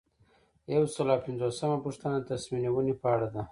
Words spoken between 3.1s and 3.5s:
اړه ده.